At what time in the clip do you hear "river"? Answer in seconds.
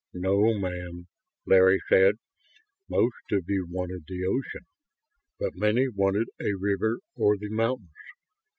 6.59-7.01